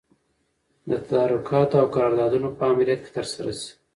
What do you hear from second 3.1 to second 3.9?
ترسره سي.